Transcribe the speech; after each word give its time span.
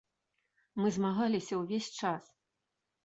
Мы 0.81 0.87
змагаліся 0.95 1.53
ўвесь 1.63 1.93
час. 2.01 2.23